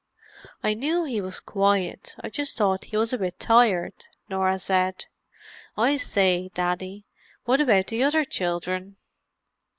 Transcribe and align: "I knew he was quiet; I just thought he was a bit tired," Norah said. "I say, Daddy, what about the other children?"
"I 0.63 0.73
knew 0.73 1.03
he 1.03 1.21
was 1.21 1.39
quiet; 1.39 2.15
I 2.21 2.29
just 2.29 2.57
thought 2.57 2.85
he 2.85 2.97
was 2.97 3.13
a 3.13 3.19
bit 3.19 3.37
tired," 3.39 3.93
Norah 4.29 4.57
said. 4.57 5.05
"I 5.77 5.95
say, 5.97 6.49
Daddy, 6.55 7.05
what 7.43 7.61
about 7.61 7.85
the 7.85 8.01
other 8.01 8.23
children?" 8.25 8.95